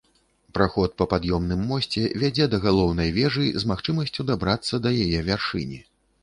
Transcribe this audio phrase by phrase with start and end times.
[0.57, 5.79] Праход па пад'ёмным мосце вядзе да галоўнай вежы, з магчымасцю дабрацца да яе вяршыні.